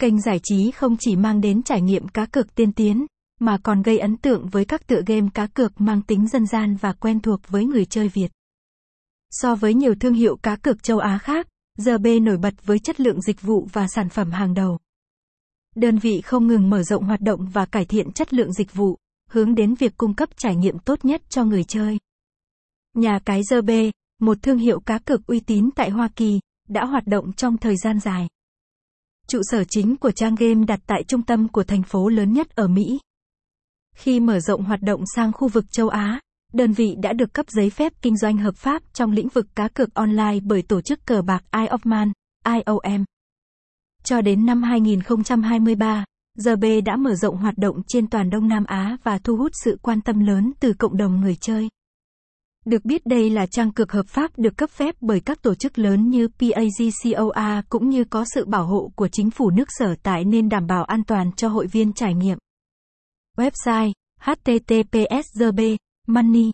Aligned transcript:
Kênh 0.00 0.20
giải 0.20 0.40
trí 0.42 0.70
không 0.70 0.96
chỉ 1.00 1.16
mang 1.16 1.40
đến 1.40 1.62
trải 1.62 1.82
nghiệm 1.82 2.08
cá 2.08 2.26
cược 2.26 2.54
tiên 2.54 2.72
tiến, 2.72 3.06
mà 3.40 3.58
còn 3.62 3.82
gây 3.82 3.98
ấn 3.98 4.16
tượng 4.16 4.48
với 4.48 4.64
các 4.64 4.86
tựa 4.86 5.00
game 5.06 5.28
cá 5.34 5.46
cược 5.46 5.80
mang 5.80 6.02
tính 6.02 6.28
dân 6.28 6.46
gian 6.46 6.76
và 6.76 6.92
quen 6.92 7.20
thuộc 7.20 7.40
với 7.48 7.64
người 7.64 7.84
chơi 7.84 8.08
Việt. 8.08 8.28
So 9.30 9.54
với 9.54 9.74
nhiều 9.74 9.94
thương 10.00 10.14
hiệu 10.14 10.36
cá 10.36 10.56
cược 10.56 10.82
châu 10.82 10.98
Á 10.98 11.18
khác, 11.18 11.46
GB 11.78 12.06
nổi 12.22 12.36
bật 12.36 12.54
với 12.66 12.78
chất 12.78 13.00
lượng 13.00 13.22
dịch 13.22 13.42
vụ 13.42 13.68
và 13.72 13.86
sản 13.88 14.08
phẩm 14.08 14.30
hàng 14.30 14.54
đầu. 14.54 14.78
Đơn 15.74 15.98
vị 15.98 16.20
không 16.20 16.46
ngừng 16.46 16.70
mở 16.70 16.82
rộng 16.82 17.04
hoạt 17.04 17.20
động 17.20 17.46
và 17.52 17.66
cải 17.66 17.84
thiện 17.84 18.12
chất 18.12 18.34
lượng 18.34 18.52
dịch 18.52 18.74
vụ, 18.74 18.96
hướng 19.30 19.54
đến 19.54 19.74
việc 19.74 19.96
cung 19.96 20.14
cấp 20.14 20.28
trải 20.36 20.56
nghiệm 20.56 20.78
tốt 20.78 21.04
nhất 21.04 21.22
cho 21.28 21.44
người 21.44 21.64
chơi. 21.64 21.98
Nhà 22.94 23.18
cái 23.24 23.40
GB, 23.50 23.70
một 24.20 24.38
thương 24.42 24.58
hiệu 24.58 24.80
cá 24.80 24.98
cược 24.98 25.26
uy 25.26 25.40
tín 25.40 25.70
tại 25.76 25.90
Hoa 25.90 26.08
Kỳ, 26.16 26.40
đã 26.68 26.84
hoạt 26.84 27.06
động 27.06 27.32
trong 27.32 27.56
thời 27.56 27.76
gian 27.76 28.00
dài. 28.00 28.28
Trụ 29.30 29.40
sở 29.42 29.64
chính 29.64 29.96
của 29.96 30.10
trang 30.10 30.34
game 30.34 30.64
đặt 30.64 30.80
tại 30.86 31.04
trung 31.08 31.22
tâm 31.22 31.48
của 31.48 31.64
thành 31.64 31.82
phố 31.82 32.08
lớn 32.08 32.32
nhất 32.32 32.56
ở 32.56 32.68
Mỹ. 32.68 32.98
Khi 33.96 34.20
mở 34.20 34.40
rộng 34.40 34.64
hoạt 34.64 34.82
động 34.82 35.00
sang 35.16 35.32
khu 35.32 35.48
vực 35.48 35.64
châu 35.72 35.88
Á, 35.88 36.20
đơn 36.52 36.72
vị 36.72 36.96
đã 37.02 37.12
được 37.12 37.34
cấp 37.34 37.46
giấy 37.48 37.70
phép 37.70 37.92
kinh 38.02 38.16
doanh 38.16 38.36
hợp 38.36 38.56
pháp 38.56 38.82
trong 38.92 39.12
lĩnh 39.12 39.28
vực 39.28 39.46
cá 39.54 39.68
cược 39.68 39.94
online 39.94 40.40
bởi 40.42 40.62
tổ 40.62 40.80
chức 40.80 41.06
cờ 41.06 41.22
bạc 41.22 41.44
Eye 41.50 41.66
of 41.66 41.78
Man, 41.84 42.12
IOM. 42.46 43.04
Cho 44.04 44.20
đến 44.20 44.46
năm 44.46 44.62
2023, 44.62 46.04
GB 46.44 46.64
đã 46.84 46.96
mở 46.96 47.14
rộng 47.14 47.36
hoạt 47.36 47.58
động 47.58 47.82
trên 47.88 48.06
toàn 48.06 48.30
Đông 48.30 48.48
Nam 48.48 48.64
Á 48.64 48.96
và 49.02 49.18
thu 49.18 49.36
hút 49.36 49.52
sự 49.64 49.78
quan 49.82 50.00
tâm 50.00 50.20
lớn 50.20 50.52
từ 50.60 50.72
cộng 50.72 50.96
đồng 50.96 51.20
người 51.20 51.36
chơi. 51.40 51.68
Được 52.64 52.84
biết 52.84 53.06
đây 53.06 53.30
là 53.30 53.46
trang 53.46 53.72
cược 53.72 53.92
hợp 53.92 54.06
pháp 54.06 54.38
được 54.38 54.56
cấp 54.56 54.70
phép 54.70 54.94
bởi 55.00 55.20
các 55.20 55.42
tổ 55.42 55.54
chức 55.54 55.78
lớn 55.78 56.10
như 56.10 56.28
PAGCOA 56.28 57.62
cũng 57.68 57.88
như 57.88 58.04
có 58.04 58.24
sự 58.34 58.44
bảo 58.46 58.66
hộ 58.66 58.90
của 58.96 59.08
chính 59.08 59.30
phủ 59.30 59.50
nước 59.50 59.68
sở 59.68 59.94
tại 60.02 60.24
nên 60.24 60.48
đảm 60.48 60.66
bảo 60.66 60.84
an 60.84 61.04
toàn 61.04 61.32
cho 61.36 61.48
hội 61.48 61.66
viên 61.66 61.92
trải 61.92 62.14
nghiệm. 62.14 62.38
Website 63.36 63.92
https 64.20 65.42
money 66.06 66.50